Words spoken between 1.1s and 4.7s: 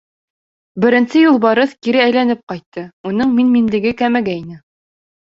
Юлбарыҫ кире әйләнеп ҡайтты, уның мин-минлеге кәмегәйне.